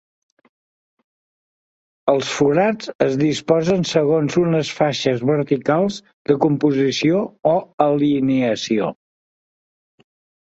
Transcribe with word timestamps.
Els 2.13 2.29
forats 2.37 2.89
es 3.07 3.17
disposen 3.23 3.85
segons 3.89 4.37
unes 4.43 4.71
faixes 4.79 5.21
verticals 5.31 5.99
de 6.31 6.37
composició 6.47 7.19
o 7.53 7.55
alineació. 7.87 8.89